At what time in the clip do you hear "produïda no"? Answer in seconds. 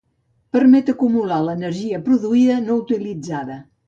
2.07-2.79